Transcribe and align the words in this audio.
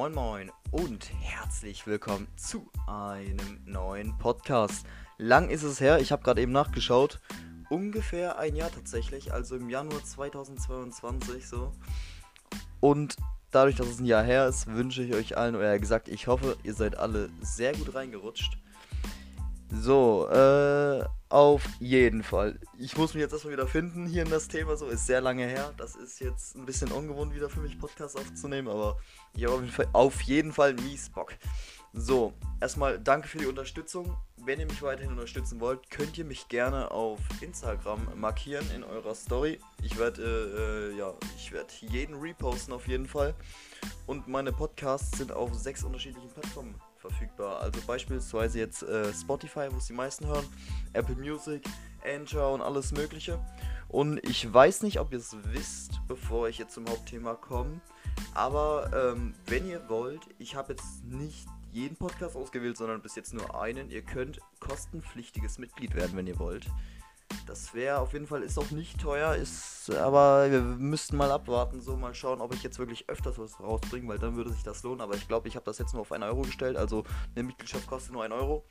moin 0.00 0.14
moin 0.14 0.50
und 0.70 1.10
herzlich 1.20 1.86
willkommen 1.86 2.26
zu 2.34 2.70
einem 2.86 3.60
neuen 3.66 4.16
Podcast. 4.16 4.86
Lang 5.18 5.50
ist 5.50 5.62
es 5.62 5.78
her, 5.78 6.00
ich 6.00 6.10
habe 6.10 6.22
gerade 6.22 6.40
eben 6.40 6.52
nachgeschaut. 6.52 7.20
Ungefähr 7.68 8.38
ein 8.38 8.56
Jahr 8.56 8.70
tatsächlich, 8.70 9.34
also 9.34 9.56
im 9.56 9.68
Januar 9.68 10.02
2022 10.02 11.46
so. 11.46 11.74
Und 12.80 13.16
dadurch, 13.50 13.76
dass 13.76 13.88
es 13.88 14.00
ein 14.00 14.06
Jahr 14.06 14.24
her 14.24 14.48
ist, 14.48 14.68
wünsche 14.68 15.02
ich 15.02 15.12
euch 15.12 15.36
allen, 15.36 15.54
oder 15.54 15.78
gesagt, 15.78 16.08
ich 16.08 16.28
hoffe, 16.28 16.56
ihr 16.62 16.72
seid 16.72 16.96
alle 16.96 17.28
sehr 17.42 17.74
gut 17.74 17.94
reingerutscht. 17.94 18.56
So, 19.72 20.28
äh, 20.28 21.04
auf 21.28 21.62
jeden 21.78 22.24
Fall. 22.24 22.58
Ich 22.76 22.96
muss 22.96 23.14
mich 23.14 23.20
jetzt 23.20 23.32
erstmal 23.32 23.52
wieder 23.52 23.68
finden 23.68 24.06
hier 24.06 24.24
in 24.24 24.30
das 24.30 24.48
Thema. 24.48 24.76
So 24.76 24.86
ist 24.88 25.06
sehr 25.06 25.20
lange 25.20 25.46
her. 25.46 25.72
Das 25.76 25.94
ist 25.94 26.18
jetzt 26.18 26.56
ein 26.56 26.66
bisschen 26.66 26.90
ungewohnt 26.90 27.34
wieder 27.34 27.48
für 27.48 27.60
mich, 27.60 27.78
Podcasts 27.78 28.16
aufzunehmen, 28.16 28.66
aber 28.66 28.98
ich 29.34 29.46
habe 29.46 29.64
auf 29.92 30.20
jeden 30.22 30.52
Fall, 30.52 30.74
mies 30.74 31.08
Bock. 31.10 31.34
So, 31.92 32.32
erstmal 32.60 32.98
danke 32.98 33.28
für 33.28 33.38
die 33.38 33.46
Unterstützung. 33.46 34.16
Wenn 34.36 34.58
ihr 34.58 34.66
mich 34.66 34.82
weiterhin 34.82 35.12
unterstützen 35.12 35.60
wollt, 35.60 35.88
könnt 35.90 36.18
ihr 36.18 36.24
mich 36.24 36.48
gerne 36.48 36.90
auf 36.90 37.20
Instagram 37.40 38.08
markieren 38.16 38.64
in 38.74 38.82
eurer 38.82 39.14
Story. 39.14 39.60
Ich 39.82 39.98
werde 39.98 40.92
äh, 40.92 40.98
ja, 40.98 41.14
ich 41.36 41.52
werde 41.52 41.72
jeden 41.80 42.16
reposten 42.16 42.72
auf 42.72 42.88
jeden 42.88 43.06
Fall. 43.06 43.34
Und 44.06 44.26
meine 44.26 44.52
Podcasts 44.52 45.18
sind 45.18 45.30
auf 45.30 45.54
sechs 45.54 45.84
unterschiedlichen 45.84 46.30
Plattformen 46.30 46.74
verfügbar. 47.00 47.60
Also 47.60 47.80
beispielsweise 47.86 48.58
jetzt 48.58 48.82
äh, 48.82 49.12
Spotify, 49.12 49.68
wo 49.70 49.78
es 49.78 49.86
die 49.86 49.92
meisten 49.92 50.26
hören, 50.26 50.46
Apple 50.92 51.16
Music, 51.16 51.62
Anchor 52.04 52.52
und 52.52 52.60
alles 52.60 52.92
Mögliche. 52.92 53.38
Und 53.88 54.18
ich 54.28 54.52
weiß 54.52 54.82
nicht, 54.82 55.00
ob 55.00 55.12
ihr 55.12 55.18
es 55.18 55.36
wisst, 55.52 56.00
bevor 56.06 56.48
ich 56.48 56.58
jetzt 56.58 56.74
zum 56.74 56.88
Hauptthema 56.88 57.34
komme. 57.34 57.80
Aber 58.34 58.90
ähm, 58.94 59.34
wenn 59.46 59.66
ihr 59.66 59.88
wollt, 59.88 60.22
ich 60.38 60.54
habe 60.54 60.72
jetzt 60.72 61.04
nicht 61.04 61.46
jeden 61.72 61.96
Podcast 61.96 62.36
ausgewählt, 62.36 62.76
sondern 62.76 63.00
bis 63.02 63.14
jetzt 63.14 63.34
nur 63.34 63.60
einen. 63.60 63.90
Ihr 63.90 64.02
könnt 64.02 64.40
kostenpflichtiges 64.60 65.58
Mitglied 65.58 65.94
werden, 65.94 66.16
wenn 66.16 66.26
ihr 66.26 66.38
wollt. 66.38 66.66
Das 67.50 67.74
wäre 67.74 67.98
auf 67.98 68.12
jeden 68.12 68.28
Fall, 68.28 68.44
ist 68.44 68.56
auch 68.60 68.70
nicht 68.70 69.00
teuer, 69.00 69.34
ist, 69.34 69.90
aber 69.90 70.48
wir 70.52 70.60
müssten 70.60 71.16
mal 71.16 71.32
abwarten, 71.32 71.80
so 71.80 71.96
mal 71.96 72.14
schauen, 72.14 72.40
ob 72.40 72.54
ich 72.54 72.62
jetzt 72.62 72.78
wirklich 72.78 73.08
öfters 73.08 73.40
was 73.40 73.58
rausbringe, 73.58 74.06
weil 74.06 74.20
dann 74.20 74.36
würde 74.36 74.52
sich 74.52 74.62
das 74.62 74.84
lohnen. 74.84 75.00
Aber 75.00 75.16
ich 75.16 75.26
glaube, 75.26 75.48
ich 75.48 75.56
habe 75.56 75.64
das 75.64 75.78
jetzt 75.78 75.92
nur 75.92 76.02
auf 76.02 76.12
1 76.12 76.24
Euro 76.26 76.42
gestellt, 76.42 76.76
also 76.76 77.02
eine 77.34 77.42
Mitgliedschaft 77.42 77.88
kostet 77.88 78.12
nur 78.12 78.22
1 78.22 78.32
Euro. 78.32 78.64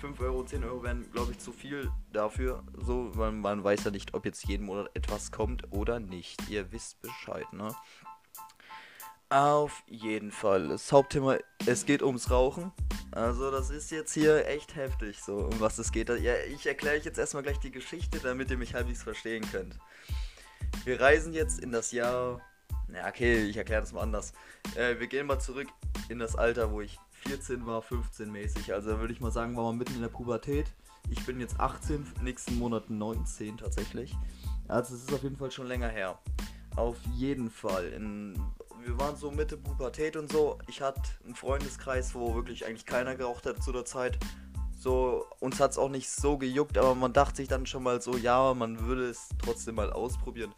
5 0.00 0.18
Euro, 0.20 0.44
10 0.44 0.64
Euro 0.64 0.82
wären, 0.82 1.12
glaube 1.12 1.32
ich, 1.32 1.40
zu 1.40 1.52
viel 1.52 1.90
dafür, 2.10 2.62
so, 2.78 3.10
weil 3.12 3.32
man 3.32 3.62
weiß 3.62 3.84
ja 3.84 3.90
nicht, 3.90 4.14
ob 4.14 4.24
jetzt 4.24 4.46
jeden 4.46 4.64
Monat 4.64 4.90
etwas 4.94 5.30
kommt 5.30 5.70
oder 5.70 6.00
nicht. 6.00 6.48
Ihr 6.48 6.72
wisst 6.72 7.02
Bescheid, 7.02 7.52
ne? 7.52 7.68
Auf 9.32 9.82
jeden 9.86 10.30
Fall. 10.30 10.68
Das 10.68 10.92
Hauptthema, 10.92 11.38
es 11.64 11.86
geht 11.86 12.02
ums 12.02 12.30
Rauchen. 12.30 12.70
Also 13.12 13.50
das 13.50 13.70
ist 13.70 13.90
jetzt 13.90 14.12
hier 14.12 14.46
echt 14.46 14.76
heftig, 14.76 15.22
so 15.22 15.48
um 15.50 15.58
was 15.58 15.78
es 15.78 15.90
geht. 15.90 16.10
Ja, 16.10 16.34
ich 16.54 16.66
erkläre 16.66 16.96
euch 16.96 17.06
jetzt 17.06 17.18
erstmal 17.18 17.42
gleich 17.42 17.58
die 17.58 17.70
Geschichte, 17.70 18.18
damit 18.18 18.50
ihr 18.50 18.58
mich 18.58 18.74
halbwegs 18.74 19.02
verstehen 19.02 19.42
könnt. 19.50 19.78
Wir 20.84 21.00
reisen 21.00 21.32
jetzt 21.32 21.60
in 21.60 21.72
das 21.72 21.92
Jahr. 21.92 22.42
Na 22.88 23.08
okay, 23.08 23.44
ich 23.44 23.56
erkläre 23.56 23.80
das 23.80 23.94
mal 23.94 24.02
anders. 24.02 24.34
Äh, 24.76 24.98
wir 25.00 25.06
gehen 25.06 25.26
mal 25.26 25.38
zurück 25.38 25.68
in 26.10 26.18
das 26.18 26.36
Alter, 26.36 26.70
wo 26.70 26.82
ich 26.82 26.98
14 27.26 27.64
war, 27.64 27.80
15 27.80 28.30
mäßig. 28.30 28.74
Also 28.74 29.00
würde 29.00 29.14
ich 29.14 29.20
mal 29.22 29.32
sagen, 29.32 29.56
war 29.56 29.64
man 29.64 29.78
mitten 29.78 29.94
in 29.94 30.02
der 30.02 30.08
Pubertät. 30.08 30.66
Ich 31.08 31.24
bin 31.24 31.40
jetzt 31.40 31.58
18, 31.58 32.06
nächsten 32.22 32.58
Monat 32.58 32.90
19 32.90 33.56
tatsächlich. 33.56 34.14
Also 34.68 34.94
es 34.94 35.04
ist 35.04 35.12
auf 35.14 35.22
jeden 35.22 35.38
Fall 35.38 35.50
schon 35.50 35.68
länger 35.68 35.88
her. 35.88 36.18
Auf 36.76 36.96
jeden 37.14 37.50
Fall. 37.50 37.88
In 37.88 38.34
wir 38.84 38.98
waren 38.98 39.16
so 39.16 39.30
Mitte 39.30 39.56
Pubertät 39.56 40.16
und 40.16 40.30
so. 40.30 40.58
Ich 40.68 40.80
hatte 40.80 41.02
einen 41.24 41.34
Freundeskreis, 41.34 42.14
wo 42.14 42.34
wirklich 42.34 42.66
eigentlich 42.66 42.86
keiner 42.86 43.14
geraucht 43.14 43.46
hat 43.46 43.62
zu 43.62 43.72
der 43.72 43.84
Zeit. 43.84 44.18
So, 44.78 45.26
uns 45.38 45.60
hat 45.60 45.72
es 45.72 45.78
auch 45.78 45.88
nicht 45.88 46.10
so 46.10 46.38
gejuckt, 46.38 46.76
aber 46.76 46.94
man 46.94 47.12
dachte 47.12 47.36
sich 47.36 47.48
dann 47.48 47.66
schon 47.66 47.84
mal 47.84 48.02
so, 48.02 48.16
ja, 48.16 48.52
man 48.54 48.86
würde 48.86 49.08
es 49.08 49.28
trotzdem 49.38 49.76
mal 49.76 49.92
ausprobieren. 49.92 50.52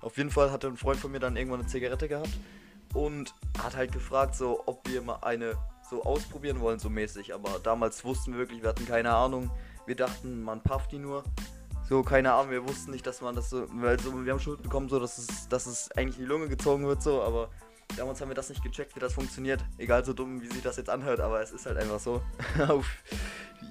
Auf 0.00 0.18
jeden 0.18 0.30
Fall 0.30 0.50
hatte 0.50 0.66
ein 0.66 0.76
Freund 0.76 1.00
von 1.00 1.10
mir 1.10 1.20
dann 1.20 1.36
irgendwann 1.36 1.60
eine 1.60 1.68
Zigarette 1.68 2.08
gehabt 2.08 2.30
und 2.92 3.34
hat 3.62 3.76
halt 3.76 3.92
gefragt, 3.92 4.34
so, 4.34 4.62
ob 4.66 4.86
wir 4.88 5.00
mal 5.00 5.20
eine 5.22 5.56
so 5.88 6.02
ausprobieren 6.02 6.60
wollen, 6.60 6.78
so 6.78 6.90
mäßig. 6.90 7.34
Aber 7.34 7.58
damals 7.60 8.04
wussten 8.04 8.32
wir 8.32 8.40
wirklich, 8.40 8.62
wir 8.62 8.70
hatten 8.70 8.86
keine 8.86 9.14
Ahnung. 9.14 9.50
Wir 9.86 9.96
dachten, 9.96 10.42
man 10.42 10.62
pafft 10.62 10.92
die 10.92 10.98
nur. 10.98 11.22
So, 11.88 12.02
keine 12.02 12.32
Ahnung, 12.32 12.50
wir 12.50 12.66
wussten 12.66 12.90
nicht, 12.90 13.06
dass 13.06 13.20
man 13.20 13.34
das 13.34 13.50
so. 13.50 13.66
Also, 13.82 14.24
wir 14.24 14.32
haben 14.32 14.40
schon 14.40 14.60
bekommen, 14.60 14.88
so, 14.88 14.98
dass 14.98 15.18
es, 15.18 15.48
dass 15.48 15.66
es 15.66 15.90
eigentlich 15.92 16.18
in 16.18 16.24
die 16.24 16.28
Lunge 16.30 16.48
gezogen 16.48 16.86
wird, 16.86 17.02
so, 17.02 17.22
aber 17.22 17.50
damals 17.96 18.20
haben 18.20 18.28
wir 18.28 18.34
das 18.34 18.48
nicht 18.48 18.62
gecheckt, 18.62 18.94
wie 18.96 19.00
das 19.00 19.14
funktioniert. 19.14 19.64
Egal 19.78 20.04
so 20.04 20.12
dumm, 20.12 20.40
wie 20.40 20.48
sich 20.48 20.62
das 20.62 20.76
jetzt 20.76 20.90
anhört, 20.90 21.20
aber 21.20 21.40
es 21.40 21.52
ist 21.52 21.66
halt 21.66 21.76
einfach 21.76 22.00
so. 22.00 22.22
Auf. 22.68 22.86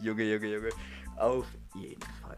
Junge, 0.01 0.23
Junge, 0.23 0.47
Junge. 0.47 0.69
Auf 1.17 1.45
jeden 1.75 2.01
Fall. 2.21 2.37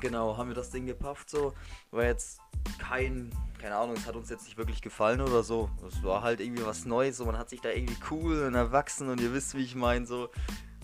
Genau, 0.00 0.36
haben 0.36 0.48
wir 0.48 0.54
das 0.54 0.70
Ding 0.70 0.86
gepafft, 0.86 1.30
so. 1.30 1.54
War 1.90 2.04
jetzt 2.04 2.40
kein. 2.78 3.30
Keine 3.60 3.76
Ahnung, 3.76 3.96
es 3.96 4.06
hat 4.06 4.16
uns 4.16 4.28
jetzt 4.28 4.44
nicht 4.44 4.58
wirklich 4.58 4.82
gefallen 4.82 5.22
oder 5.22 5.42
so. 5.42 5.70
Es 5.88 6.02
war 6.02 6.22
halt 6.22 6.40
irgendwie 6.40 6.66
was 6.66 6.84
Neues, 6.84 7.16
so 7.16 7.24
man 7.24 7.38
hat 7.38 7.48
sich 7.48 7.62
da 7.62 7.70
irgendwie 7.70 7.96
cool 8.10 8.42
und 8.42 8.54
erwachsen 8.54 9.08
und 9.08 9.20
ihr 9.22 9.32
wisst, 9.32 9.54
wie 9.54 9.62
ich 9.62 9.74
meine, 9.74 10.06
so 10.06 10.28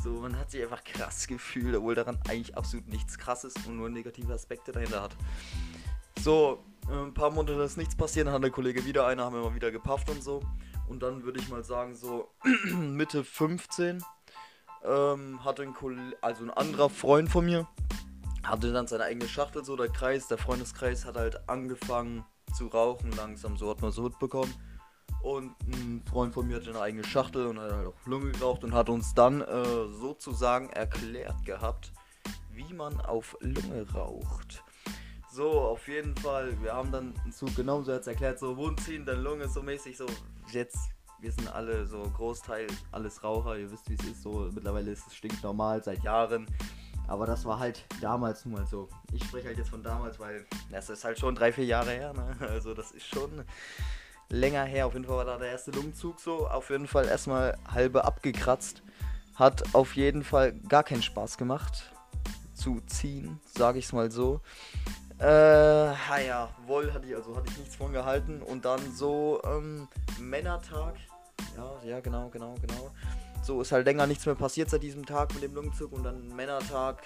so, 0.03 0.11
man 0.13 0.39
hat 0.39 0.51
sich 0.51 0.63
einfach 0.63 0.83
krass 0.83 1.27
gefühlt, 1.27 1.77
obwohl 1.77 1.95
daran 1.95 2.19
eigentlich 2.29 2.57
absolut 2.57 2.89
nichts 2.89 3.19
krasses 3.19 3.55
und 3.67 3.77
nur 3.77 3.91
negative 3.91 4.33
Aspekte 4.33 4.73
dahinter 4.73 5.03
hat. 5.03 5.17
So, 6.23 6.65
ein 6.91 7.15
paar 7.15 7.31
Monate 7.31 7.61
ist 7.63 7.77
nichts 7.77 7.95
passiert, 7.97 8.27
dann 8.27 8.35
hat 8.35 8.43
der 8.43 8.51
Kollege 8.51 8.85
wieder 8.85 9.07
eine, 9.07 9.25
haben 9.25 9.35
wir 9.35 9.43
mal 9.43 9.55
wieder 9.55 9.71
gepafft 9.71 10.11
und 10.11 10.23
so. 10.23 10.43
Und 10.89 11.03
dann 11.03 11.23
würde 11.23 11.41
ich 11.41 11.49
mal 11.49 11.63
sagen, 11.63 11.95
so 11.95 12.29
Mitte 12.75 13.23
15 13.23 14.03
ähm, 14.85 15.45
hatte 15.45 15.63
ein 15.63 15.75
Kollege, 15.75 16.17
also 16.21 16.43
ein 16.45 16.51
anderer 16.51 16.91
Freund 16.91 17.29
von 17.29 17.45
mir, 17.45 17.69
hatte 18.43 18.73
dann 18.73 18.87
seine 18.87 19.05
eigene 19.05 19.29
Schachtel, 19.29 19.65
so 19.65 19.77
der 19.77 19.89
Kreis, 19.89 20.27
der 20.29 20.39
Freundeskreis 20.39 21.05
hat 21.05 21.17
halt 21.17 21.49
angefangen 21.49 22.25
zu 22.57 22.67
rauchen 22.67 23.13
langsam, 23.13 23.57
so 23.57 23.71
hat 23.71 23.81
man 23.83 23.93
so 23.93 24.03
mitbekommen. 24.03 24.53
Und 25.23 25.55
ein 25.67 26.03
Freund 26.11 26.33
von 26.33 26.47
mir 26.47 26.57
hatte 26.57 26.71
eine 26.71 26.81
eigene 26.81 27.05
Schachtel 27.05 27.47
und 27.47 27.61
hat 27.61 27.71
halt 27.73 27.87
auch 27.87 28.07
Lunge 28.07 28.33
geraucht 28.33 28.65
und 28.65 28.73
hat 28.73 28.89
uns 28.89 29.15
dann 29.15 29.43
äh, 29.43 29.87
sozusagen 29.93 30.71
erklärt 30.71 31.45
gehabt, 31.45 31.93
wie 32.51 32.73
man 32.73 33.01
auf 33.01 33.37
Lunge 33.41 33.87
raucht. 33.93 34.65
So, 35.33 35.49
auf 35.61 35.87
jeden 35.87 36.17
Fall, 36.17 36.61
wir 36.61 36.75
haben 36.75 36.91
dann 36.91 37.15
so 37.31 37.47
genau 37.55 37.83
so 37.83 37.93
jetzt 37.93 38.09
erklärt, 38.09 38.41
so 38.41 38.57
Wundziehen, 38.57 39.07
dann 39.07 39.23
Lunge, 39.23 39.49
so 39.49 39.63
mäßig, 39.63 39.97
so 39.97 40.07
jetzt, 40.51 40.77
wir 41.21 41.31
sind 41.31 41.47
alle 41.55 41.87
so 41.87 42.03
Großteil, 42.03 42.67
alles 42.91 43.23
Raucher, 43.23 43.57
ihr 43.57 43.71
wisst 43.71 43.89
wie 43.89 43.95
es 43.95 44.05
ist, 44.05 44.23
so 44.23 44.51
mittlerweile 44.53 44.91
ist 44.91 45.07
es 45.07 45.15
stinknormal, 45.15 45.85
seit 45.85 46.03
Jahren. 46.03 46.47
Aber 47.07 47.27
das 47.27 47.45
war 47.45 47.61
halt 47.61 47.85
damals 48.01 48.45
nun 48.45 48.55
mal 48.55 48.67
so. 48.67 48.89
Ich 49.13 49.23
spreche 49.25 49.49
halt 49.49 49.59
jetzt 49.59 49.71
von 49.71 49.83
damals, 49.83 50.19
weil 50.19 50.47
das 50.71 50.91
ist 50.91 51.05
halt 51.05 51.19
schon 51.19 51.35
drei, 51.37 51.53
vier 51.53 51.65
Jahre 51.65 51.91
her, 51.91 52.13
ne? 52.13 52.37
Also 52.49 52.75
das 52.75 52.91
ist 52.91 53.07
schon 53.07 53.45
länger 54.31 54.65
her. 54.65 54.87
Auf 54.87 54.95
jeden 54.95 55.05
Fall 55.05 55.17
war 55.17 55.25
da 55.25 55.37
der 55.37 55.49
erste 55.49 55.73
Lungenzug 55.73 56.21
so. 56.21 56.49
Auf 56.49 56.71
jeden 56.71 56.87
Fall 56.87 57.07
erstmal 57.07 57.59
halbe 57.69 58.05
abgekratzt. 58.05 58.83
Hat 59.35 59.75
auf 59.75 59.97
jeden 59.97 60.23
Fall 60.23 60.53
gar 60.53 60.85
keinen 60.85 61.03
Spaß 61.03 61.37
gemacht 61.37 61.93
zu 62.55 62.81
ziehen, 62.87 63.41
sage 63.45 63.79
ich 63.79 63.87
es 63.87 63.93
mal 63.93 64.11
so. 64.11 64.41
Äh, 65.21 66.27
ja, 66.27 66.49
Woll 66.67 66.93
hatte 66.93 67.07
ich, 67.07 67.15
also 67.15 67.37
hatte 67.37 67.51
ich 67.51 67.59
nichts 67.59 67.77
von 67.77 67.93
gehalten. 67.93 68.43
Und 68.43 68.65
dann 68.65 68.81
so, 68.95 69.41
ähm, 69.45 69.89
Männertag. 70.19 70.97
Ja, 71.57 71.73
ja, 71.85 72.01
genau, 72.01 72.29
genau, 72.31 72.55
genau. 72.61 72.91
So 73.43 73.61
ist 73.61 73.73
halt 73.73 73.87
länger 73.87 74.07
nichts 74.07 74.25
mehr 74.27 74.35
passiert 74.35 74.71
seit 74.71 74.83
diesem 74.83 75.05
Tag 75.05 75.35
mit 75.35 75.43
dem 75.43 75.55
Lungenzug. 75.55 75.93
Und 75.93 76.05
dann 76.05 76.29
Männertag, 76.35 77.03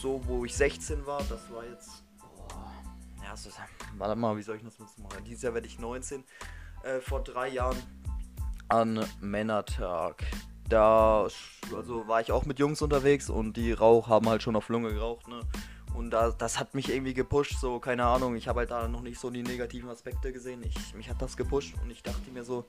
so 0.00 0.20
wo 0.26 0.44
ich 0.44 0.54
16 0.54 1.06
war, 1.06 1.22
das 1.28 1.50
war 1.52 1.64
jetzt 1.64 2.04
ja, 3.24 3.36
so, 3.36 3.50
warte 3.98 4.16
mal, 4.16 4.36
wie 4.36 4.42
soll 4.42 4.56
ich 4.56 4.62
das 4.62 4.78
machen? 4.78 5.22
Dieses 5.26 5.42
Jahr 5.42 5.54
werde 5.54 5.66
ich 5.66 5.78
19. 5.78 6.24
Äh, 6.82 7.00
vor 7.00 7.22
drei 7.22 7.48
Jahren 7.48 7.76
an 8.68 9.04
Männertag. 9.20 10.24
Da 10.68 11.26
also 11.74 12.08
war 12.08 12.20
ich 12.20 12.32
auch 12.32 12.44
mit 12.46 12.58
Jungs 12.58 12.80
unterwegs 12.80 13.28
und 13.28 13.56
die 13.56 13.72
Rauch 13.72 14.08
haben 14.08 14.28
halt 14.28 14.42
schon 14.42 14.56
auf 14.56 14.68
Lunge 14.68 14.92
geraucht, 14.92 15.28
ne? 15.28 15.40
Und 15.98 16.10
da, 16.10 16.30
das 16.30 16.60
hat 16.60 16.76
mich 16.76 16.90
irgendwie 16.90 17.12
gepusht, 17.12 17.58
so, 17.58 17.80
keine 17.80 18.04
Ahnung, 18.04 18.36
ich 18.36 18.46
habe 18.46 18.60
halt 18.60 18.70
da 18.70 18.86
noch 18.86 19.00
nicht 19.00 19.18
so 19.18 19.30
die 19.30 19.42
negativen 19.42 19.90
Aspekte 19.90 20.32
gesehen. 20.32 20.62
Ich, 20.62 20.94
mich 20.94 21.10
hat 21.10 21.20
das 21.20 21.36
gepusht 21.36 21.74
und 21.82 21.90
ich 21.90 22.04
dachte 22.04 22.30
mir 22.30 22.44
so, 22.44 22.66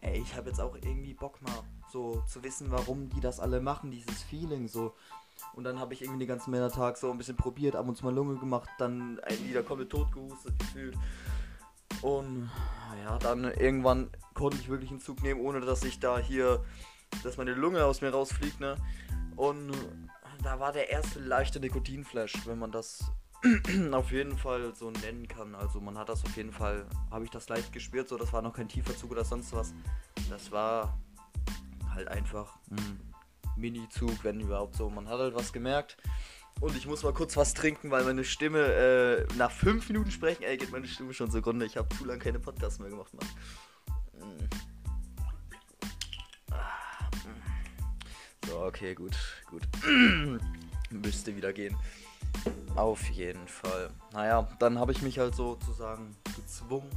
ey, 0.00 0.20
ich 0.20 0.36
habe 0.36 0.50
jetzt 0.50 0.60
auch 0.60 0.76
irgendwie 0.76 1.12
Bock 1.12 1.42
mal 1.42 1.64
so 1.92 2.22
zu 2.28 2.44
wissen, 2.44 2.70
warum 2.70 3.08
die 3.08 3.20
das 3.20 3.40
alle 3.40 3.60
machen, 3.60 3.90
dieses 3.90 4.22
Feeling 4.22 4.68
so. 4.68 4.94
Und 5.54 5.64
dann 5.64 5.80
habe 5.80 5.92
ich 5.92 6.02
irgendwie 6.02 6.20
den 6.20 6.28
ganzen 6.28 6.52
Männertag 6.52 6.98
so 6.98 7.10
ein 7.10 7.18
bisschen 7.18 7.36
probiert, 7.36 7.74
ab 7.74 7.88
und 7.88 7.96
zu 7.96 8.04
mal 8.04 8.14
Lunge 8.14 8.36
gemacht, 8.36 8.68
dann 8.78 9.20
wieder 9.44 9.64
komplett 9.64 9.90
tot 9.90 10.12
gehustet 10.12 10.56
gefühlt. 10.60 10.96
Und 12.00 12.48
ja, 13.02 13.18
dann 13.18 13.42
irgendwann 13.42 14.08
konnte 14.34 14.56
ich 14.56 14.68
wirklich 14.68 14.92
einen 14.92 15.00
Zug 15.00 15.20
nehmen, 15.24 15.40
ohne 15.40 15.60
dass 15.62 15.82
ich 15.82 15.98
da 15.98 16.20
hier, 16.20 16.64
dass 17.24 17.38
meine 17.38 17.54
Lunge 17.54 17.84
aus 17.84 18.02
mir 18.02 18.10
rausfliegt, 18.10 18.60
ne? 18.60 18.76
Und 19.34 19.72
da 20.42 20.60
war 20.60 20.72
der 20.72 20.90
erste 20.90 21.20
leichte 21.20 21.60
Nikotinflash, 21.60 22.46
wenn 22.46 22.58
man 22.58 22.72
das 22.72 23.10
auf 23.92 24.10
jeden 24.10 24.36
Fall 24.36 24.74
so 24.74 24.90
nennen 24.90 25.28
kann. 25.28 25.54
Also 25.54 25.80
man 25.80 25.96
hat 25.96 26.08
das 26.08 26.24
auf 26.24 26.36
jeden 26.36 26.52
Fall, 26.52 26.86
habe 27.10 27.24
ich 27.24 27.30
das 27.30 27.48
leicht 27.48 27.72
gespürt, 27.72 28.08
so 28.08 28.16
das 28.16 28.32
war 28.32 28.42
noch 28.42 28.54
kein 28.54 28.68
tiefer 28.68 28.96
Zug 28.96 29.12
oder 29.12 29.24
sonst 29.24 29.52
was. 29.52 29.72
Das 30.30 30.50
war 30.50 30.98
halt 31.94 32.08
einfach 32.08 32.58
ein 32.70 33.00
Mini-Zug, 33.56 34.24
wenn 34.24 34.40
überhaupt 34.40 34.76
so. 34.76 34.88
Man 34.90 35.08
hat 35.08 35.18
halt 35.18 35.34
was 35.34 35.52
gemerkt. 35.52 35.96
Und 36.60 36.76
ich 36.76 36.86
muss 36.86 37.04
mal 37.04 37.12
kurz 37.12 37.36
was 37.36 37.54
trinken, 37.54 37.90
weil 37.92 38.02
meine 38.04 38.24
Stimme 38.24 38.58
äh, 38.58 39.26
nach 39.36 39.52
fünf 39.52 39.88
Minuten 39.88 40.10
sprechen, 40.10 40.42
ey, 40.42 40.56
geht 40.56 40.72
meine 40.72 40.88
Stimme 40.88 41.14
schon 41.14 41.30
zugrunde. 41.30 41.66
Ich 41.66 41.76
habe 41.76 41.88
zu 41.96 42.04
lange 42.04 42.18
keine 42.18 42.40
Podcasts 42.40 42.80
mehr 42.80 42.90
gemacht, 42.90 43.14
Mann. 43.14 43.28
Okay, 48.66 48.94
gut, 48.94 49.16
gut. 49.50 49.62
Müsste 50.90 51.36
wieder 51.36 51.52
gehen. 51.52 51.76
Auf 52.76 53.08
jeden 53.10 53.46
Fall. 53.48 53.90
Naja, 54.12 54.48
dann 54.58 54.78
habe 54.78 54.92
ich 54.92 55.02
mich 55.02 55.18
halt 55.18 55.34
sozusagen 55.34 56.16
gezwungen. 56.36 56.90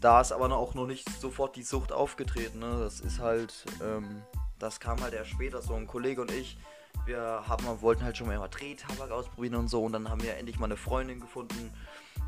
Da 0.00 0.20
ist 0.20 0.32
aber 0.32 0.52
auch 0.56 0.74
noch 0.74 0.86
nicht 0.86 1.08
sofort 1.20 1.56
die 1.56 1.62
Sucht 1.62 1.92
aufgetreten. 1.92 2.58
Ne? 2.58 2.78
Das 2.80 3.00
ist 3.00 3.18
halt, 3.18 3.64
ähm, 3.82 4.22
das 4.58 4.80
kam 4.80 5.00
halt 5.00 5.14
erst 5.14 5.30
später. 5.30 5.62
So 5.62 5.74
ein 5.74 5.86
Kollege 5.86 6.20
und 6.20 6.30
ich, 6.30 6.58
wir 7.06 7.44
haben, 7.48 7.64
wollten 7.80 8.04
halt 8.04 8.16
schon 8.16 8.28
mal 8.28 8.48
Drehtabak 8.48 9.10
ausprobieren 9.10 9.56
und 9.56 9.68
so. 9.68 9.82
Und 9.84 9.92
dann 9.92 10.08
haben 10.08 10.22
wir 10.22 10.36
endlich 10.36 10.58
mal 10.58 10.66
eine 10.66 10.76
Freundin 10.76 11.20
gefunden, 11.20 11.72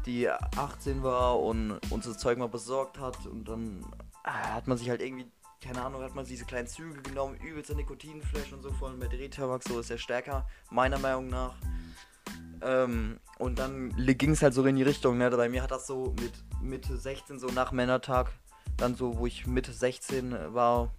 die 0.06 0.28
18 0.28 1.02
war 1.02 1.38
und 1.40 1.78
uns 1.90 2.06
das 2.06 2.18
Zeug 2.18 2.38
mal 2.38 2.48
besorgt 2.48 2.98
hat. 2.98 3.26
Und 3.26 3.48
dann 3.48 3.84
äh, 4.24 4.30
hat 4.30 4.66
man 4.66 4.78
sich 4.78 4.90
halt 4.90 5.00
irgendwie 5.00 5.26
keine 5.60 5.82
Ahnung, 5.82 6.02
hat 6.02 6.14
man 6.14 6.24
diese 6.24 6.44
kleinen 6.44 6.66
Züge 6.66 7.02
genommen, 7.02 7.36
übelster 7.36 7.74
Nikotinflash 7.74 8.52
und 8.52 8.62
so 8.62 8.72
voll 8.72 8.96
mit 8.96 9.12
Drehtabak, 9.12 9.62
so 9.62 9.80
ist 9.80 9.90
er 9.90 9.98
stärker, 9.98 10.46
meiner 10.70 10.98
Meinung 10.98 11.28
nach. 11.28 11.54
Ähm, 12.62 13.18
und 13.38 13.58
dann 13.58 13.94
ging 13.96 14.30
es 14.30 14.42
halt 14.42 14.54
so 14.54 14.64
in 14.64 14.76
die 14.76 14.82
Richtung, 14.82 15.18
ne? 15.18 15.30
Bei 15.30 15.48
mir 15.48 15.62
hat 15.62 15.70
das 15.70 15.86
so 15.86 16.14
mit 16.20 16.32
Mitte 16.62 16.96
16, 16.96 17.38
so 17.38 17.48
nach 17.48 17.72
Männertag, 17.72 18.32
dann 18.76 18.94
so, 18.94 19.18
wo 19.18 19.26
ich 19.26 19.46
Mitte 19.46 19.72
16 19.72 20.54
war, 20.54 20.94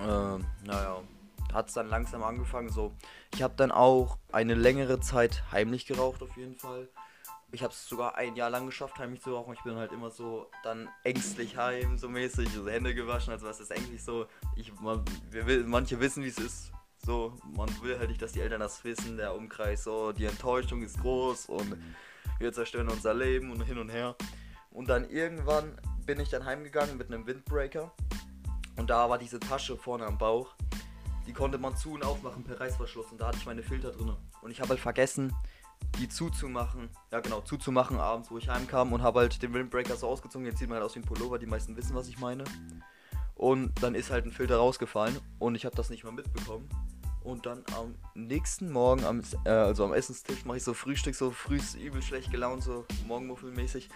äh, 0.00 0.38
naja, 0.66 1.02
hat 1.52 1.68
es 1.68 1.74
dann 1.74 1.88
langsam 1.88 2.22
angefangen. 2.22 2.68
So, 2.68 2.92
ich 3.34 3.42
habe 3.42 3.54
dann 3.56 3.70
auch 3.70 4.18
eine 4.32 4.54
längere 4.54 5.00
Zeit 5.00 5.44
heimlich 5.52 5.86
geraucht 5.86 6.22
auf 6.22 6.36
jeden 6.36 6.56
Fall. 6.56 6.88
Ich 7.54 7.62
habe 7.62 7.72
es 7.72 7.86
sogar 7.86 8.16
ein 8.16 8.34
Jahr 8.34 8.48
lang 8.48 8.66
geschafft, 8.66 8.98
heimlich 8.98 9.20
zu 9.20 9.34
rauchen. 9.34 9.52
Ich 9.52 9.62
bin 9.62 9.76
halt 9.76 9.92
immer 9.92 10.10
so 10.10 10.50
dann 10.62 10.88
ängstlich 11.04 11.56
heim, 11.58 11.98
so 11.98 12.08
mäßig, 12.08 12.48
so 12.48 12.66
Hände 12.66 12.94
gewaschen. 12.94 13.32
Also 13.32 13.46
was 13.46 13.60
ist 13.60 13.70
eigentlich 13.70 14.02
so? 14.02 14.26
Ich, 14.56 14.72
man, 14.80 15.04
wir, 15.30 15.64
manche 15.66 16.00
wissen, 16.00 16.24
wie 16.24 16.28
es 16.28 16.38
ist, 16.38 16.72
so, 17.04 17.36
man 17.56 17.68
will 17.82 17.98
halt 17.98 18.08
nicht, 18.08 18.22
dass 18.22 18.32
die 18.32 18.40
Eltern 18.40 18.60
das 18.60 18.82
wissen, 18.84 19.16
der 19.16 19.34
Umkreis, 19.34 19.84
so, 19.84 20.12
die 20.12 20.24
Enttäuschung 20.24 20.82
ist 20.82 21.00
groß 21.00 21.46
und 21.46 21.76
wir 22.38 22.52
zerstören 22.52 22.88
unser 22.88 23.12
Leben 23.12 23.50
und 23.50 23.60
hin 23.62 23.78
und 23.78 23.90
her. 23.90 24.16
Und 24.70 24.88
dann 24.88 25.08
irgendwann 25.10 25.78
bin 26.06 26.20
ich 26.20 26.30
dann 26.30 26.44
heimgegangen 26.44 26.96
mit 26.96 27.08
einem 27.08 27.26
Windbreaker 27.26 27.92
und 28.76 28.88
da 28.88 29.10
war 29.10 29.18
diese 29.18 29.40
Tasche 29.40 29.76
vorne 29.76 30.06
am 30.06 30.16
Bauch. 30.16 30.54
Die 31.26 31.32
konnte 31.32 31.58
man 31.58 31.76
zu- 31.76 31.92
und 31.92 32.04
aufmachen 32.04 32.44
per 32.44 32.60
Reißverschluss 32.60 33.12
und 33.12 33.20
da 33.20 33.28
hatte 33.28 33.38
ich 33.38 33.46
meine 33.46 33.62
Filter 33.62 33.90
drin. 33.90 34.16
Und 34.40 34.50
ich 34.50 34.60
habe 34.60 34.70
halt 34.70 34.80
vergessen, 34.80 35.34
die 35.98 36.08
zuzumachen. 36.08 36.88
Ja, 37.10 37.20
genau, 37.20 37.40
zuzumachen 37.40 37.98
abends, 37.98 38.30
wo 38.30 38.38
ich 38.38 38.48
heimkam 38.48 38.92
und 38.92 39.02
habe 39.02 39.20
halt 39.20 39.42
den 39.42 39.54
Windbreaker 39.54 39.96
so 39.96 40.08
ausgezogen. 40.08 40.46
Jetzt 40.46 40.58
sieht 40.58 40.68
man 40.68 40.76
halt 40.76 40.86
aus 40.86 40.94
wie 40.94 41.00
ein 41.00 41.04
Pullover, 41.04 41.38
die 41.38 41.46
meisten 41.46 41.76
wissen, 41.76 41.94
was 41.94 42.08
ich 42.08 42.18
meine. 42.18 42.44
Und 43.34 43.72
dann 43.82 43.94
ist 43.94 44.10
halt 44.10 44.24
ein 44.24 44.32
Filter 44.32 44.56
rausgefallen 44.56 45.18
und 45.38 45.54
ich 45.54 45.64
habe 45.64 45.74
das 45.74 45.90
nicht 45.90 46.04
mal 46.04 46.12
mitbekommen. 46.12 46.68
Und 47.24 47.46
dann 47.46 47.62
am 47.76 47.94
nächsten 48.14 48.70
Morgen, 48.70 49.04
am, 49.04 49.22
äh, 49.44 49.50
also 49.50 49.84
am 49.84 49.92
Essenstisch, 49.92 50.44
mache 50.44 50.56
ich 50.56 50.64
so 50.64 50.74
Frühstück, 50.74 51.14
so 51.14 51.30
früh 51.30 51.60
übel 51.80 52.02
schlecht 52.02 52.30
gelaunt, 52.30 52.64
so 52.64 52.84
Morgenmuffelmäßig. 53.06 53.88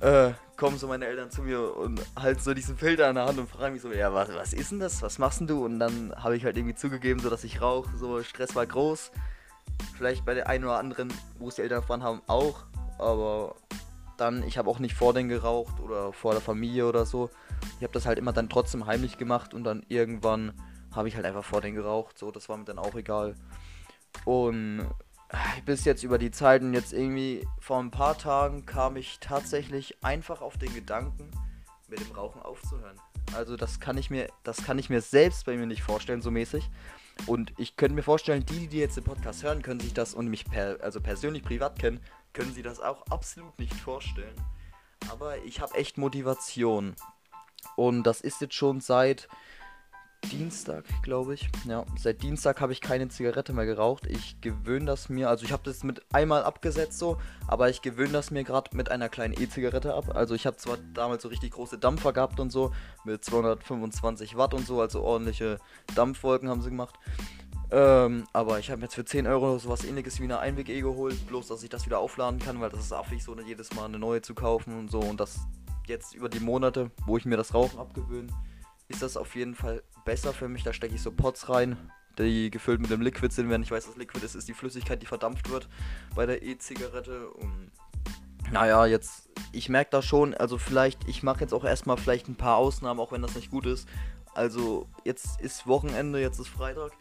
Äh, 0.00 0.32
kommen 0.56 0.78
so 0.78 0.86
meine 0.86 1.06
Eltern 1.06 1.30
zu 1.32 1.42
mir 1.42 1.76
und 1.76 2.00
halten 2.16 2.40
so 2.40 2.54
diesen 2.54 2.76
Filter 2.76 3.08
in 3.08 3.16
der 3.16 3.26
Hand 3.26 3.38
und 3.38 3.50
fragen 3.50 3.72
mich 3.72 3.82
so, 3.82 3.92
ja, 3.92 4.14
was, 4.14 4.32
was 4.32 4.52
ist 4.52 4.70
denn 4.70 4.78
das? 4.78 5.02
Was 5.02 5.18
machst 5.18 5.40
denn 5.40 5.48
du? 5.48 5.64
Und 5.64 5.80
dann 5.80 6.14
habe 6.16 6.36
ich 6.36 6.44
halt 6.44 6.56
irgendwie 6.56 6.76
zugegeben, 6.76 7.18
so 7.20 7.30
dass 7.30 7.42
ich 7.42 7.60
rauche, 7.60 7.96
so 7.96 8.22
Stress 8.22 8.54
war 8.54 8.66
groß. 8.66 9.10
Vielleicht 9.96 10.24
bei 10.24 10.34
der 10.34 10.48
einen 10.48 10.64
oder 10.64 10.78
anderen, 10.78 11.12
wo 11.38 11.48
es 11.48 11.56
die 11.56 11.62
Eltern 11.62 11.80
erfahren 11.80 12.02
haben, 12.02 12.22
auch. 12.26 12.64
Aber 12.98 13.56
dann, 14.16 14.42
ich 14.42 14.58
habe 14.58 14.68
auch 14.68 14.78
nicht 14.78 14.94
vor 14.94 15.14
denen 15.14 15.28
geraucht 15.28 15.80
oder 15.80 16.12
vor 16.12 16.32
der 16.32 16.40
Familie 16.40 16.86
oder 16.86 17.06
so. 17.06 17.30
Ich 17.78 17.82
habe 17.82 17.92
das 17.92 18.06
halt 18.06 18.18
immer 18.18 18.32
dann 18.32 18.48
trotzdem 18.48 18.86
heimlich 18.86 19.18
gemacht 19.18 19.54
und 19.54 19.64
dann 19.64 19.84
irgendwann 19.88 20.52
habe 20.94 21.08
ich 21.08 21.16
halt 21.16 21.26
einfach 21.26 21.44
vor 21.44 21.60
den 21.60 21.74
geraucht. 21.74 22.18
So, 22.18 22.30
das 22.30 22.48
war 22.48 22.56
mir 22.56 22.64
dann 22.64 22.78
auch 22.78 22.94
egal. 22.94 23.34
Und 24.24 24.80
äh, 25.28 25.36
bis 25.64 25.84
jetzt 25.84 26.02
über 26.02 26.18
die 26.18 26.30
Zeiten, 26.30 26.74
jetzt 26.74 26.92
irgendwie 26.92 27.46
vor 27.60 27.78
ein 27.78 27.90
paar 27.90 28.16
Tagen 28.16 28.66
kam 28.66 28.96
ich 28.96 29.18
tatsächlich 29.20 30.02
einfach 30.02 30.40
auf 30.40 30.58
den 30.58 30.74
Gedanken, 30.74 31.30
mit 31.88 32.00
dem 32.00 32.14
Rauchen 32.14 32.42
aufzuhören. 32.42 32.98
Also 33.34 33.56
das 33.56 33.80
kann 33.80 33.98
ich 33.98 34.10
mir, 34.10 34.28
das 34.42 34.64
kann 34.64 34.78
ich 34.78 34.90
mir 34.90 35.00
selbst 35.00 35.46
bei 35.46 35.56
mir 35.56 35.66
nicht 35.66 35.82
vorstellen, 35.82 36.22
so 36.22 36.30
mäßig. 36.30 36.70
Und 37.26 37.52
ich 37.58 37.76
könnte 37.76 37.94
mir 37.94 38.02
vorstellen, 38.02 38.46
die, 38.46 38.68
die 38.68 38.78
jetzt 38.78 38.96
den 38.96 39.04
Podcast 39.04 39.42
hören, 39.42 39.62
können 39.62 39.80
sich 39.80 39.92
das 39.92 40.14
und 40.14 40.28
mich 40.28 40.44
per, 40.44 40.78
also 40.82 41.00
persönlich 41.00 41.42
privat 41.42 41.78
kennen, 41.78 42.00
können 42.32 42.54
sie 42.54 42.62
das 42.62 42.80
auch 42.80 43.04
absolut 43.10 43.58
nicht 43.58 43.74
vorstellen. 43.74 44.34
Aber 45.10 45.38
ich 45.44 45.60
habe 45.60 45.74
echt 45.74 45.98
Motivation. 45.98 46.94
Und 47.76 48.04
das 48.04 48.20
ist 48.20 48.40
jetzt 48.40 48.54
schon 48.54 48.80
seit 48.80 49.28
Dienstag, 50.24 50.84
glaube 51.02 51.34
ich. 51.34 51.48
Ja, 51.64 51.84
seit 51.96 52.22
Dienstag 52.22 52.60
habe 52.60 52.72
ich 52.72 52.80
keine 52.80 53.08
Zigarette 53.08 53.52
mehr 53.52 53.66
geraucht. 53.66 54.06
Ich 54.06 54.40
gewöhne 54.40 54.84
das 54.86 55.08
mir, 55.08 55.28
also 55.28 55.44
ich 55.44 55.52
habe 55.52 55.62
das 55.64 55.82
mit 55.84 56.02
einmal 56.12 56.42
abgesetzt 56.42 56.98
so, 56.98 57.18
aber 57.46 57.70
ich 57.70 57.82
gewöhne 57.82 58.12
das 58.12 58.30
mir 58.30 58.44
gerade 58.44 58.76
mit 58.76 58.90
einer 58.90 59.08
kleinen 59.08 59.34
E-Zigarette 59.40 59.94
ab. 59.94 60.14
Also 60.14 60.34
ich 60.34 60.46
habe 60.46 60.56
zwar 60.56 60.76
damals 60.92 61.22
so 61.22 61.28
richtig 61.28 61.52
große 61.52 61.78
Dampfer 61.78 62.12
gehabt 62.12 62.40
und 62.40 62.50
so, 62.50 62.72
mit 63.04 63.24
225 63.24 64.36
Watt 64.36 64.54
und 64.54 64.66
so, 64.66 64.80
also 64.80 65.02
ordentliche 65.02 65.58
Dampfwolken 65.94 66.48
haben 66.48 66.62
sie 66.62 66.70
gemacht. 66.70 66.96
Ähm, 67.70 68.24
aber 68.32 68.58
ich 68.58 68.70
habe 68.70 68.80
jetzt 68.82 68.94
für 68.94 69.04
10 69.04 69.26
Euro 69.26 69.58
sowas 69.58 69.84
ähnliches 69.84 70.20
wie 70.20 70.24
eine 70.24 70.38
Einweg-E 70.38 70.80
geholt, 70.80 71.26
bloß 71.26 71.48
dass 71.48 71.62
ich 71.62 71.68
das 71.68 71.84
wieder 71.84 71.98
aufladen 71.98 72.38
kann, 72.38 72.60
weil 72.60 72.70
das 72.70 72.80
ist 72.80 72.92
affig 72.92 73.22
so, 73.22 73.38
jedes 73.40 73.74
Mal 73.74 73.84
eine 73.84 73.98
neue 73.98 74.22
zu 74.22 74.34
kaufen 74.34 74.78
und 74.78 74.90
so. 74.90 75.00
Und 75.00 75.20
das 75.20 75.40
jetzt 75.86 76.14
über 76.14 76.28
die 76.28 76.40
Monate, 76.40 76.90
wo 77.06 77.16
ich 77.16 77.24
mir 77.24 77.36
das 77.36 77.54
Rauchen 77.54 77.78
abgewöhne, 77.78 78.28
ist 78.88 79.02
das 79.02 79.16
auf 79.16 79.34
jeden 79.36 79.54
Fall 79.54 79.82
besser 80.04 80.32
für 80.32 80.48
mich. 80.48 80.62
Da 80.62 80.72
stecke 80.72 80.94
ich 80.94 81.02
so 81.02 81.12
Pots 81.12 81.48
rein, 81.48 81.76
die 82.18 82.50
gefüllt 82.50 82.80
mit 82.80 82.90
dem 82.90 83.00
Liquid 83.00 83.32
sind. 83.32 83.50
Wenn 83.50 83.62
ich 83.62 83.70
weiß, 83.70 83.88
was 83.88 83.96
Liquid 83.96 84.24
ist, 84.24 84.34
ist 84.34 84.48
die 84.48 84.54
Flüssigkeit, 84.54 85.00
die 85.02 85.06
verdampft 85.06 85.50
wird 85.50 85.68
bei 86.14 86.26
der 86.26 86.42
E-Zigarette. 86.42 87.28
Und 87.30 87.70
naja, 88.50 88.86
jetzt, 88.86 89.28
ich 89.52 89.68
merke 89.68 89.90
da 89.90 90.02
schon, 90.02 90.34
also 90.34 90.58
vielleicht, 90.58 91.06
ich 91.06 91.22
mache 91.22 91.40
jetzt 91.40 91.52
auch 91.52 91.64
erstmal 91.64 91.98
vielleicht 91.98 92.28
ein 92.28 92.36
paar 92.36 92.56
Ausnahmen, 92.56 92.98
auch 93.00 93.12
wenn 93.12 93.22
das 93.22 93.34
nicht 93.34 93.50
gut 93.50 93.66
ist. 93.66 93.88
Also 94.34 94.88
jetzt 95.04 95.40
ist 95.40 95.66
Wochenende, 95.66 96.20
jetzt 96.20 96.38
ist 96.38 96.48
Freitag. 96.48 96.92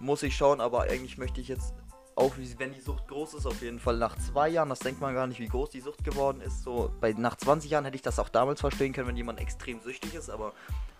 Muss 0.00 0.22
ich 0.22 0.36
schauen, 0.36 0.60
aber 0.60 0.82
eigentlich 0.82 1.18
möchte 1.18 1.40
ich 1.40 1.48
jetzt 1.48 1.74
auch 2.18 2.34
wenn 2.56 2.72
die 2.72 2.80
Sucht 2.80 3.06
groß 3.06 3.34
ist, 3.34 3.46
auf 3.46 3.62
jeden 3.62 3.78
Fall 3.78 3.96
nach 3.96 4.16
zwei 4.18 4.48
Jahren, 4.48 4.68
das 4.68 4.80
denkt 4.80 5.00
man 5.00 5.14
gar 5.14 5.28
nicht, 5.28 5.38
wie 5.38 5.46
groß 5.46 5.70
die 5.70 5.80
Sucht 5.80 6.02
geworden 6.02 6.40
ist. 6.40 6.64
So, 6.64 6.90
bei 7.00 7.12
nach 7.12 7.36
20 7.36 7.70
Jahren 7.70 7.84
hätte 7.84 7.94
ich 7.94 8.02
das 8.02 8.18
auch 8.18 8.28
damals 8.28 8.60
verstehen 8.60 8.92
können, 8.92 9.06
wenn 9.06 9.16
jemand 9.16 9.38
extrem 9.38 9.80
süchtig 9.80 10.14
ist, 10.14 10.28
aber 10.28 10.52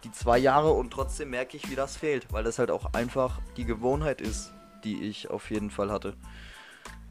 die 0.04 0.12
zwei 0.12 0.38
Jahre 0.38 0.70
und 0.70 0.92
trotzdem 0.92 1.30
merke 1.30 1.56
ich, 1.56 1.68
wie 1.70 1.74
das 1.74 1.96
fehlt, 1.96 2.32
weil 2.32 2.44
das 2.44 2.60
halt 2.60 2.70
auch 2.70 2.94
einfach 2.94 3.40
die 3.56 3.64
Gewohnheit 3.64 4.20
ist, 4.20 4.52
die 4.84 5.02
ich 5.02 5.28
auf 5.28 5.50
jeden 5.50 5.72
Fall 5.72 5.90
hatte. 5.90 6.14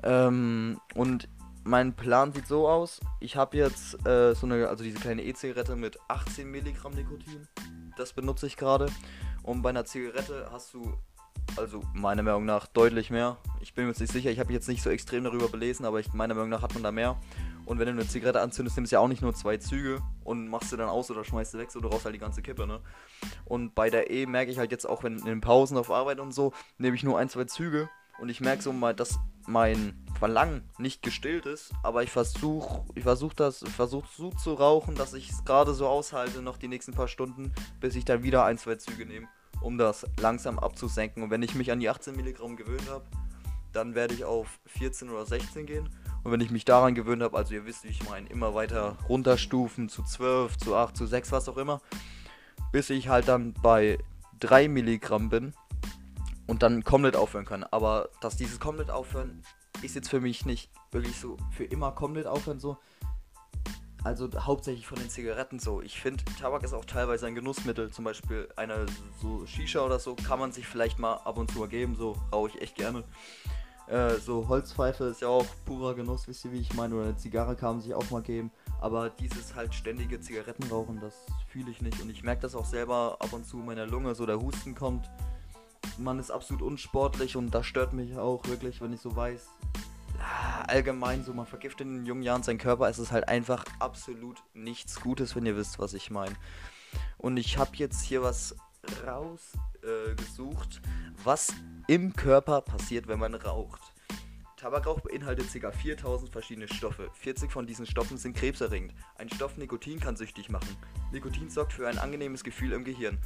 Ähm, 0.04 0.80
und 0.96 1.28
mein 1.66 1.94
Plan 1.94 2.32
sieht 2.32 2.48
so 2.48 2.70
aus: 2.70 3.02
Ich 3.20 3.36
habe 3.36 3.58
jetzt 3.58 4.08
äh, 4.08 4.34
so 4.36 4.46
eine, 4.46 4.70
also 4.70 4.86
diese 4.86 5.00
kleine 5.00 5.24
E-Zigarette 5.24 5.76
mit 5.76 6.00
18 6.08 6.50
Milligramm 6.50 6.94
Nikotin. 6.94 7.46
Das 7.98 8.14
benutze 8.14 8.48
ich 8.48 8.56
gerade. 8.56 8.88
Und 9.44 9.64
bei 9.64 9.70
einer 9.70 9.84
Zigarette 9.84 10.48
hast 10.50 10.74
du 10.74 10.94
also 11.56 11.82
meiner 11.94 12.24
Meinung 12.24 12.46
nach 12.46 12.68
deutlich 12.68 13.10
mehr. 13.10 13.38
Ich 13.62 13.74
bin 13.74 13.86
mir 13.86 13.92
jetzt 13.92 14.00
nicht 14.00 14.14
sicher, 14.14 14.30
ich 14.30 14.40
habe 14.40 14.48
mich 14.48 14.56
jetzt 14.56 14.68
nicht 14.68 14.84
so 14.84 14.90
extrem 14.90 15.24
darüber 15.24 15.48
belesen, 15.48 15.86
aber 15.86 16.00
ich, 16.00 16.14
meiner 16.14 16.34
Meinung 16.34 16.50
nach 16.50 16.62
hat 16.62 16.74
man 16.74 16.84
da 16.84 16.92
mehr. 16.92 17.18
Und 17.66 17.80
wenn 17.80 17.88
du 17.88 17.94
eine 17.94 18.08
Zigarette 18.08 18.42
anzündest, 18.42 18.78
nimmst 18.78 18.92
du 18.92 18.96
ja 18.96 19.00
auch 19.02 19.08
nicht 19.08 19.22
nur 19.22 19.34
zwei 19.34 19.58
Züge 19.58 20.02
und 20.24 20.48
machst 20.48 20.70
sie 20.70 20.78
dann 20.78 20.90
aus 20.90 21.12
oder 21.12 21.24
schmeißt 21.24 21.52
sie 21.52 21.58
weg, 21.58 21.72
so 21.72 21.82
du 21.82 21.90
rauchst 21.90 22.06
halt 22.06 22.16
die 22.16 22.20
ganze 22.20 22.42
Kippe, 22.42 22.66
ne? 22.66 22.80
Und 23.46 23.76
bei 23.76 23.90
der 23.90 24.10
E 24.10 24.26
merke 24.26 24.52
ich 24.52 24.58
halt 24.58 24.72
jetzt 24.72 24.86
auch, 24.86 25.04
wenn 25.04 25.18
in 25.18 25.26
den 25.26 25.42
Pausen 25.42 25.78
auf 25.78 25.92
Arbeit 25.92 26.20
und 26.20 26.34
so, 26.34 26.54
nehme 26.78 26.96
ich 26.96 27.04
nur 27.04 27.18
ein, 27.20 27.30
zwei 27.30 27.44
Züge 27.44 27.90
und 28.20 28.30
ich 28.30 28.40
merke 28.40 28.64
so 28.64 28.72
mal, 28.72 28.96
dass 28.96 29.20
mein 29.48 30.06
Verlangen 30.18 30.70
nicht 30.78 31.02
gestillt 31.02 31.46
ist, 31.46 31.74
aber 31.84 32.04
ich 32.04 32.12
versuche, 32.12 32.86
ich 32.96 33.04
versuche 33.04 33.36
das, 33.36 33.64
versuche 33.76 34.08
so 34.16 34.32
zu 34.32 34.54
rauchen, 34.54 34.96
dass 34.96 35.14
ich 35.14 35.30
es 35.30 35.44
gerade 35.44 35.74
so 35.74 35.88
aushalte, 35.88 36.42
noch 36.42 36.58
die 36.58 36.68
nächsten 36.68 36.94
paar 36.94 37.08
Stunden, 37.08 37.54
bis 37.80 37.96
ich 37.96 38.06
dann 38.06 38.24
wieder 38.24 38.46
ein, 38.46 38.58
zwei 38.58 38.76
Züge 38.76 39.06
nehme 39.06 39.28
um 39.62 39.78
das 39.78 40.06
langsam 40.20 40.60
abzusenken. 40.60 41.24
Und 41.24 41.30
wenn 41.30 41.42
ich 41.42 41.56
mich 41.56 41.72
an 41.72 41.80
die 41.80 41.90
18 41.90 42.16
Milligramm 42.16 42.56
gewöhnt 42.56 42.90
habe, 42.90 43.06
dann 43.74 43.96
werde 43.96 44.14
ich 44.14 44.26
auf 44.26 44.60
14 44.66 45.10
oder 45.10 45.26
16 45.26 45.66
gehen. 45.66 45.90
Und 46.24 46.32
wenn 46.32 46.42
ich 46.42 46.52
mich 46.52 46.66
daran 46.66 46.96
gewöhnt 46.96 47.22
habe, 47.22 47.38
also 47.38 47.54
ihr 47.54 47.66
wisst, 47.66 47.84
wie 47.84 47.90
ich 47.90 48.08
meine, 48.10 48.28
immer 48.30 48.54
weiter 48.54 48.98
runterstufen 49.08 49.88
zu 49.88 50.04
12, 50.04 50.58
zu 50.58 50.76
8, 50.76 50.98
zu 50.98 51.06
6, 51.06 51.32
was 51.32 51.48
auch 51.48 51.58
immer, 51.58 51.82
bis 52.72 52.90
ich 52.90 53.08
halt 53.08 53.28
dann 53.28 53.54
bei 53.54 54.00
3 54.40 54.68
Milligramm 54.68 55.30
bin 55.30 55.54
und 56.48 56.64
dann 56.64 56.84
komplett 56.84 57.16
aufhören 57.16 57.46
kann. 57.46 57.64
Aber 57.64 58.10
dass 58.22 58.38
dieses 58.38 58.60
komplett 58.60 58.90
aufhören 58.90 59.44
ist 59.84 59.96
jetzt 59.96 60.10
für 60.10 60.20
mich 60.20 60.46
nicht 60.46 60.72
wirklich 60.92 61.20
so 61.20 61.38
für 61.52 61.66
immer 61.66 61.92
komplett 61.92 62.26
aufhören 62.26 62.60
so. 62.60 62.78
Also 64.04 64.30
hauptsächlich 64.38 64.88
von 64.88 65.00
den 65.00 65.10
Zigaretten 65.10 65.60
so. 65.60 65.82
Ich 65.82 66.00
finde, 66.00 66.24
Tabak 66.40 66.64
ist 66.64 66.74
auch 66.74 66.86
teilweise 66.86 67.28
ein 67.28 67.36
Genussmittel. 67.36 67.92
Zum 67.92 68.06
Beispiel 68.06 68.48
eine 68.56 68.86
so 69.22 69.46
Shisha 69.46 69.82
oder 69.82 70.00
so 70.00 70.16
kann 70.16 70.40
man 70.40 70.52
sich 70.52 70.68
vielleicht 70.68 71.00
mal 71.00 71.16
ab 71.16 71.38
und 71.38 71.52
zu 71.52 71.62
ergeben. 71.62 71.96
So 71.96 72.16
rauche 72.32 72.50
ich 72.50 72.62
echt 72.62 72.76
gerne. 72.76 73.04
Äh, 73.88 74.16
so 74.16 74.48
Holzpfeife 74.48 75.06
ist 75.06 75.22
ja 75.22 75.30
auch 75.30 75.46
purer 75.66 75.96
Genuss, 75.96 76.28
wisst 76.28 76.44
ihr, 76.46 76.52
wie 76.52 76.60
ich 76.60 76.74
meine. 76.74 76.96
Oder 76.96 77.06
eine 77.06 77.18
Zigarre 77.18 77.56
kann 77.56 77.76
man 77.76 77.82
sich 77.82 77.94
auch 77.94 78.10
mal 78.10 78.22
geben. 78.22 78.52
Aber 78.82 79.10
dieses 79.10 79.56
halt 79.56 79.74
ständige 79.74 80.20
Zigarettenrauchen, 80.20 81.00
das 81.00 81.16
fühle 81.48 81.72
ich 81.72 81.82
nicht. 81.82 82.00
Und 82.02 82.10
ich 82.10 82.24
merke 82.24 82.42
das 82.42 82.56
auch 82.56 82.66
selber 82.66 83.18
ab 83.20 83.34
und 83.34 83.46
zu 83.46 83.60
in 83.60 83.66
meiner 83.66 83.88
Lunge, 83.88 84.14
so 84.14 84.26
der 84.26 84.40
Husten 84.40 84.76
kommt. 84.76 85.10
Man 85.98 86.20
ist 86.20 86.32
absolut 86.32 86.62
unsportlich 86.62 87.36
und 87.36 87.52
das 87.52 87.66
stört 87.66 87.94
mich 87.94 88.16
auch 88.18 88.46
wirklich, 88.48 88.82
wenn 88.82 88.94
ich 88.94 89.02
so 89.02 89.16
weiß, 89.16 89.48
allgemein 90.70 91.24
so, 91.24 91.34
man 91.34 91.46
vergiftet 91.46 91.88
in 91.88 92.06
jungen 92.06 92.24
Jahren 92.24 92.44
seinen 92.44 92.58
Körper. 92.58 92.90
Es 92.90 93.00
ist 93.00 93.12
halt 93.12 93.28
einfach 93.28 93.66
absolut 93.80 94.44
nichts 94.54 95.00
Gutes, 95.00 95.36
wenn 95.36 95.46
ihr 95.46 95.56
wisst, 95.56 95.80
was 95.80 95.94
ich 95.94 96.12
meine. 96.12 96.36
Und 97.18 97.38
ich 97.38 97.58
habe 97.58 97.72
jetzt 97.76 98.02
hier 98.04 98.22
was 98.22 98.56
rausgesucht, 99.06 100.82
äh, 100.84 100.90
was 101.24 101.54
im 101.88 102.14
Körper 102.14 102.62
passiert, 102.62 103.08
wenn 103.08 103.20
man 103.20 103.34
raucht. 103.34 103.82
Tabakrauch 104.58 105.02
beinhaltet 105.02 105.48
ca. 105.54 105.72
4000 105.72 106.32
verschiedene 106.32 106.68
Stoffe. 106.68 107.12
40 107.14 107.52
von 107.52 107.68
diesen 107.68 107.86
Stoffen 107.86 108.18
sind 108.18 108.36
krebserregend. 108.36 108.94
Ein 109.16 109.30
Stoff 109.30 109.56
Nikotin 109.56 110.00
kann 110.00 110.16
süchtig 110.16 110.50
machen. 110.50 110.76
Nikotin 111.12 111.50
sorgt 111.50 111.74
für 111.74 111.88
ein 111.88 112.00
angenehmes 112.00 112.44
Gefühl 112.44 112.74
im 112.74 112.84
Gehirn. 112.84 113.20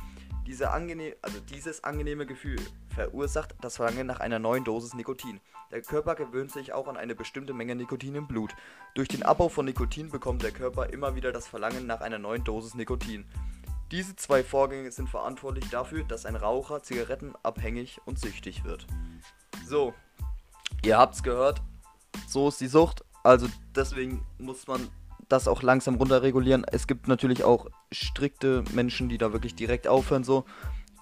Diese 0.47 0.71
angenehm, 0.71 1.13
also 1.21 1.39
dieses 1.39 1.83
angenehme 1.83 2.25
Gefühl 2.25 2.59
verursacht 2.93 3.55
das 3.61 3.77
Verlangen 3.77 4.07
nach 4.07 4.19
einer 4.19 4.39
neuen 4.39 4.63
Dosis 4.63 4.93
Nikotin. 4.93 5.39
Der 5.71 5.81
Körper 5.81 6.15
gewöhnt 6.15 6.51
sich 6.51 6.73
auch 6.73 6.87
an 6.87 6.97
eine 6.97 7.15
bestimmte 7.15 7.53
Menge 7.53 7.75
Nikotin 7.75 8.15
im 8.15 8.27
Blut. 8.27 8.55
Durch 8.95 9.07
den 9.07 9.23
Abbau 9.23 9.49
von 9.49 9.65
Nikotin 9.65 10.09
bekommt 10.09 10.43
der 10.43 10.51
Körper 10.51 10.89
immer 10.89 11.15
wieder 11.15 11.31
das 11.31 11.47
Verlangen 11.47 11.85
nach 11.85 12.01
einer 12.01 12.19
neuen 12.19 12.43
Dosis 12.43 12.73
Nikotin. 12.73 13.25
Diese 13.91 14.15
zwei 14.15 14.43
Vorgänge 14.43 14.91
sind 14.91 15.09
verantwortlich 15.09 15.69
dafür, 15.69 16.03
dass 16.03 16.25
ein 16.25 16.35
Raucher 16.35 16.81
zigarettenabhängig 16.81 17.99
und 18.05 18.19
süchtig 18.19 18.63
wird. 18.63 18.87
So, 19.65 19.93
ihr 20.83 20.97
habt's 20.97 21.23
gehört, 21.23 21.61
so 22.27 22.47
ist 22.47 22.61
die 22.61 22.67
Sucht. 22.67 23.03
Also 23.23 23.47
deswegen 23.75 24.25
muss 24.37 24.67
man 24.67 24.89
das 25.29 25.47
auch 25.47 25.61
langsam 25.61 25.95
runterregulieren. 25.95 26.63
Es 26.63 26.87
gibt 26.87 27.07
natürlich 27.07 27.43
auch 27.43 27.67
strikte 27.91 28.63
Menschen, 28.73 29.09
die 29.09 29.17
da 29.17 29.33
wirklich 29.33 29.55
direkt 29.55 29.87
aufhören, 29.87 30.23
so, 30.23 30.45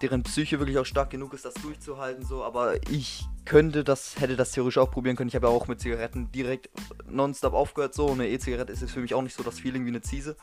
deren 0.01 0.23
Psyche 0.23 0.59
wirklich 0.59 0.77
auch 0.77 0.85
stark 0.85 1.09
genug 1.09 1.33
ist, 1.33 1.45
das 1.45 1.53
durchzuhalten, 1.55 2.25
so, 2.25 2.43
aber 2.43 2.75
ich 2.89 3.25
könnte 3.45 3.83
das, 3.83 4.19
hätte 4.19 4.35
das 4.35 4.51
theoretisch 4.51 4.77
auch 4.77 4.91
probieren 4.91 5.15
können. 5.15 5.27
Ich 5.27 5.35
habe 5.35 5.47
ja 5.47 5.53
auch 5.53 5.67
mit 5.67 5.81
Zigaretten 5.81 6.31
direkt 6.31 6.69
nonstop 7.07 7.53
aufgehört, 7.53 7.93
so. 7.93 8.11
Eine 8.11 8.27
E-Zigarette 8.29 8.71
ist 8.71 8.81
jetzt 8.81 8.91
für 8.91 9.01
mich 9.01 9.13
auch 9.13 9.21
nicht 9.21 9.35
so 9.35 9.43
das 9.43 9.59
Feeling 9.59 9.85
wie 9.85 9.89
eine 9.89 10.01
Ziese, 10.01 10.37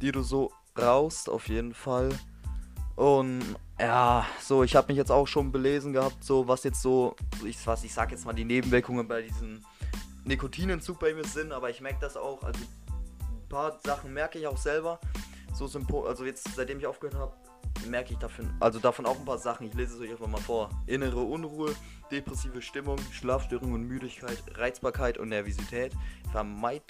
die 0.00 0.12
du 0.12 0.22
so 0.22 0.52
raust, 0.78 1.28
auf 1.28 1.48
jeden 1.48 1.74
Fall. 1.74 2.10
Und 2.96 3.42
ja, 3.78 4.26
so, 4.40 4.62
ich 4.62 4.76
habe 4.76 4.88
mich 4.88 4.96
jetzt 4.96 5.10
auch 5.10 5.26
schon 5.26 5.52
belesen 5.52 5.92
gehabt, 5.92 6.22
so 6.22 6.46
was 6.48 6.64
jetzt 6.64 6.82
so, 6.82 7.16
ich, 7.44 7.66
was 7.66 7.82
ich 7.84 7.92
sag 7.92 8.10
jetzt 8.10 8.26
mal 8.26 8.32
die 8.32 8.44
Nebenwirkungen 8.44 9.08
bei 9.08 9.22
diesem 9.22 9.60
Nikotinentzug 10.24 10.98
bei 11.00 11.14
mir 11.14 11.24
sind, 11.24 11.52
aber 11.52 11.70
ich 11.70 11.80
merke 11.80 11.98
das 12.00 12.16
auch, 12.16 12.42
also 12.42 12.60
ein 12.60 13.48
paar 13.48 13.78
Sachen 13.84 14.12
merke 14.12 14.38
ich 14.38 14.46
auch 14.46 14.58
selber. 14.58 15.00
So 15.52 15.66
Symptom, 15.66 16.06
also 16.06 16.24
jetzt 16.24 16.54
seitdem 16.54 16.78
ich 16.78 16.86
aufgehört 16.86 17.16
habe, 17.18 17.32
merke 17.88 18.12
ich 18.12 18.18
davon, 18.18 18.50
also 18.60 18.78
davon 18.78 19.06
auch 19.06 19.18
ein 19.18 19.24
paar 19.24 19.38
Sachen. 19.38 19.66
Ich 19.66 19.74
lese 19.74 19.94
es 19.94 20.00
euch 20.00 20.10
einfach 20.10 20.26
mal 20.26 20.40
vor. 20.40 20.70
Innere 20.86 21.20
Unruhe, 21.20 21.74
depressive 22.10 22.62
Stimmung, 22.62 22.98
Schlafstörungen 23.12 23.74
und 23.74 23.82
Müdigkeit, 23.82 24.42
Reizbarkeit 24.54 25.18
und 25.18 25.28
Nervosität, 25.28 25.92
Vermeid, 26.32 26.82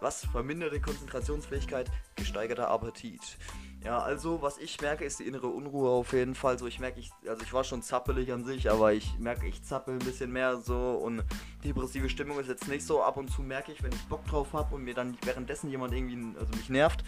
was 0.00 0.24
verminderte 0.26 0.80
Konzentrationsfähigkeit, 0.80 1.90
gesteigerter 2.16 2.68
Appetit. 2.68 3.38
Ja, 3.84 4.00
also 4.00 4.42
was 4.42 4.58
ich 4.58 4.80
merke, 4.80 5.04
ist 5.04 5.20
die 5.20 5.24
innere 5.24 5.46
Unruhe 5.46 5.90
auf 5.90 6.12
jeden 6.12 6.34
Fall. 6.34 6.58
So, 6.58 6.66
ich 6.66 6.80
merke, 6.80 6.98
ich, 6.98 7.10
also 7.28 7.42
ich 7.42 7.52
war 7.52 7.62
schon 7.62 7.80
zappelig 7.82 8.32
an 8.32 8.44
sich, 8.44 8.70
aber 8.70 8.92
ich 8.92 9.18
merke, 9.18 9.46
ich 9.46 9.62
zappel 9.62 9.94
ein 9.94 10.00
bisschen 10.00 10.32
mehr 10.32 10.56
so 10.56 10.76
und 10.76 11.22
depressive 11.64 12.08
Stimmung 12.08 12.40
ist 12.40 12.48
jetzt 12.48 12.66
nicht 12.68 12.84
so. 12.84 13.02
Ab 13.02 13.16
und 13.16 13.30
zu 13.30 13.42
merke 13.42 13.70
ich, 13.70 13.82
wenn 13.82 13.92
ich 13.92 14.04
Bock 14.06 14.24
drauf 14.26 14.52
habe 14.52 14.74
und 14.74 14.82
mir 14.82 14.94
dann 14.94 15.16
währenddessen 15.22 15.70
jemand 15.70 15.94
irgendwie, 15.94 16.36
also 16.38 16.50
mich 16.56 16.68
nervt, 16.68 17.04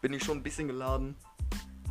bin 0.00 0.12
ich 0.12 0.24
schon 0.24 0.38
ein 0.38 0.42
bisschen 0.42 0.68
geladen. 0.68 1.16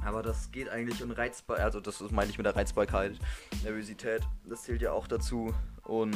Aber 0.05 0.21
das 0.21 0.51
geht 0.51 0.69
eigentlich 0.69 1.01
und 1.01 1.11
reizbar, 1.11 1.57
also 1.57 1.79
das 1.79 1.99
meine 2.11 2.29
ich 2.29 2.37
mit 2.37 2.45
der 2.45 2.55
Reizbarkeit, 2.55 3.17
Nervosität, 3.63 4.21
das 4.45 4.61
zählt 4.61 4.83
ja 4.83 4.91
auch 4.91 5.07
dazu 5.07 5.51
und 5.85 6.15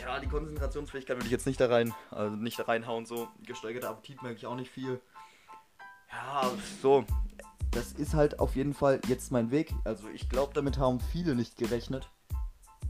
ja, 0.00 0.18
die 0.18 0.26
Konzentrationsfähigkeit 0.26 1.16
würde 1.16 1.26
ich 1.26 1.32
jetzt 1.32 1.46
nicht 1.46 1.60
da 1.60 1.68
rein, 1.68 1.94
also 2.10 2.36
nicht 2.36 2.58
da 2.58 2.64
reinhauen, 2.64 3.06
so 3.06 3.28
gesteigerter 3.46 3.88
Appetit 3.88 4.22
merke 4.22 4.36
ich 4.36 4.46
auch 4.46 4.56
nicht 4.56 4.70
viel. 4.70 5.00
Ja, 6.10 6.50
so. 6.82 7.04
Das 7.70 7.92
ist 7.92 8.12
halt 8.12 8.38
auf 8.38 8.54
jeden 8.54 8.74
Fall 8.74 9.00
jetzt 9.06 9.32
mein 9.32 9.50
Weg. 9.50 9.72
Also 9.84 10.06
ich 10.08 10.28
glaube, 10.28 10.52
damit 10.52 10.76
haben 10.76 11.00
viele 11.00 11.34
nicht 11.34 11.56
gerechnet, 11.56 12.10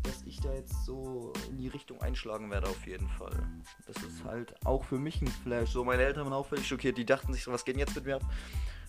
dass 0.02 0.22
ich 0.22 0.40
da 0.40 0.52
jetzt 0.52 0.84
so 0.84 1.32
in 1.48 1.58
die 1.58 1.68
Richtung 1.68 2.00
einschlagen 2.00 2.50
werde 2.50 2.68
auf 2.68 2.86
jeden 2.86 3.08
Fall. 3.08 3.36
Das 3.86 4.02
ist 4.02 4.24
halt 4.24 4.54
auch 4.66 4.84
für 4.84 4.98
mich 4.98 5.22
ein 5.22 5.28
Flash. 5.28 5.70
So, 5.70 5.84
meine 5.84 6.02
Eltern 6.02 6.24
waren 6.24 6.32
auch 6.32 6.46
völlig 6.46 6.66
schockiert. 6.66 6.98
Die 6.98 7.04
dachten 7.04 7.32
sich 7.32 7.46
was 7.46 7.64
geht 7.64 7.76
jetzt 7.76 7.94
mit 7.94 8.06
mir 8.06 8.16
ab? 8.16 8.22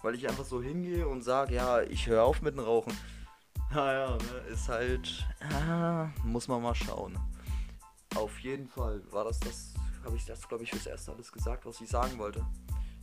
Weil 0.02 0.16
ich 0.16 0.28
einfach 0.28 0.46
so 0.46 0.62
hingehe 0.62 1.08
und 1.08 1.22
sage, 1.22 1.56
ja, 1.56 1.82
ich 1.82 2.08
höre 2.08 2.24
auf 2.24 2.42
mit 2.42 2.56
dem 2.56 2.64
Rauchen. 2.64 2.94
Naja, 3.74 4.16
ne, 4.18 4.54
ist 4.54 4.70
halt, 4.70 5.26
ah, 5.40 6.08
muss 6.24 6.48
man 6.48 6.62
mal 6.62 6.76
schauen. 6.76 7.18
Auf 8.14 8.38
jeden 8.42 8.68
Fall 8.68 9.02
war 9.10 9.24
das 9.24 9.40
das, 9.40 9.74
habe 10.06 10.16
ich 10.16 10.26
das, 10.26 10.48
glaube 10.48 10.64
ich, 10.64 10.70
fürs 10.70 10.86
erste 10.86 11.12
alles 11.12 11.32
gesagt, 11.32 11.66
was 11.66 11.82
ich 11.82 11.90
sagen 11.90 12.20
wollte. 12.20 12.46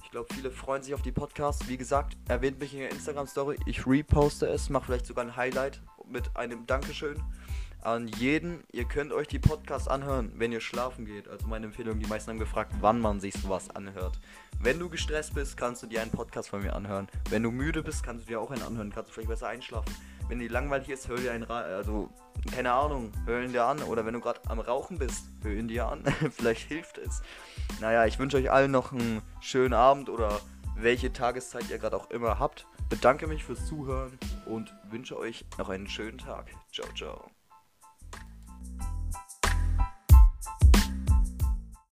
Ich 0.05 0.13
glaube, 0.13 0.33
viele 0.33 0.53
freuen 0.53 0.85
sich 0.85 0.95
auf 0.95 1.03
die 1.03 1.11
Podcasts. 1.11 1.67
Wie 1.67 1.77
gesagt, 1.77 2.17
erwähnt 2.29 2.61
mich 2.61 2.73
in 2.73 2.81
der 2.81 2.91
Instagram-Story. 2.93 3.59
Ich 3.67 3.85
reposte 3.85 4.47
es, 4.47 4.71
mache 4.71 4.85
vielleicht 4.85 5.07
sogar 5.07 5.25
ein 5.25 5.35
Highlight 5.35 5.83
mit 6.09 6.37
einem 6.37 6.65
Dankeschön 6.67 7.21
an 7.83 8.09
jeden. 8.09 8.65
Ihr 8.73 8.85
könnt 8.85 9.13
euch 9.13 9.29
die 9.29 9.39
Podcasts 9.39 9.89
anhören, 9.89 10.33
wenn 10.37 10.53
ihr 10.53 10.61
schlafen 10.61 11.05
geht. 11.05 11.29
Also 11.29 11.47
meine 11.47 11.67
Empfehlung, 11.67 11.99
die 11.99 12.07
meisten 12.07 12.31
haben 12.31 12.39
gefragt, 12.39 12.73
wann 12.81 13.01
man 13.01 13.21
sich 13.21 13.35
sowas 13.35 13.71
anhört. 13.71 14.19
Wenn 14.59 14.79
du 14.79 14.89
gestresst 14.89 15.35
bist, 15.35 15.57
kannst 15.57 15.83
du 15.83 15.87
dir 15.87 16.03
einen 16.03 16.11
Podcast 16.11 16.51
von 16.51 16.63
mir 16.63 16.75
anhören. 16.75 17.09
Wenn 17.29 17.43
du 17.43 17.51
müde 17.51 17.83
bist, 17.83 18.03
kannst 18.03 18.27
du 18.27 18.29
dir 18.29 18.41
auch 18.41 18.51
einen 18.51 18.63
anhören. 18.63 18.93
Kannst 18.93 19.11
du 19.11 19.15
vielleicht 19.15 19.31
besser 19.31 19.49
einschlafen. 19.49 19.95
Wenn 20.29 20.39
dir 20.39 20.51
langweilig 20.51 20.89
ist, 20.89 21.09
hör 21.09 21.17
dir 21.17 21.33
einen, 21.33 21.45
also 21.51 22.11
keine 22.55 22.73
Ahnung, 22.73 23.13
hör 23.27 23.43
ihn 23.43 23.53
dir 23.53 23.65
an. 23.65 23.83
Oder 23.83 24.05
wenn 24.07 24.15
du 24.15 24.21
gerade 24.21 24.41
am 24.49 24.61
Rauchen 24.61 24.99
bist, 24.99 25.25
hör 25.43 25.53
ihn 25.53 25.69
dir 25.69 25.89
an. 25.89 26.05
vielleicht 26.31 26.69
hilft 26.69 26.99
es. 26.99 27.23
Naja, 27.81 28.07
ich 28.07 28.19
wünsche 28.19 28.37
euch 28.37 28.51
allen 28.51 28.71
noch 28.71 28.93
einen 28.93 29.23
schönen 29.41 29.75
Abend 29.75 30.09
oder 30.09 30.41
welche 30.77 31.13
Tageszeit 31.13 31.69
ihr 31.71 31.79
gerade 31.79 31.97
auch 31.97 32.11
immer 32.11 32.39
habt. 32.39 32.67
Bedanke 32.89 33.27
mich 33.27 33.45
fürs 33.45 33.67
Zuhören 33.67 34.19
und 34.47 34.75
wünsche 34.91 35.17
euch 35.19 35.45
noch 35.59 35.69
einen 35.69 35.89
schönen 35.89 36.19
Tag. 36.19 36.47
Ciao, 36.73 36.89
ciao. 36.95 37.31